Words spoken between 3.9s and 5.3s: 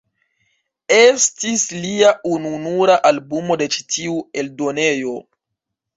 tiu eldonejo.